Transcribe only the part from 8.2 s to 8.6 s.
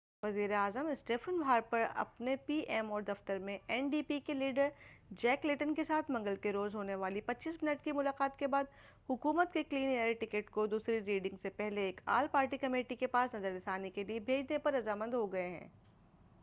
کے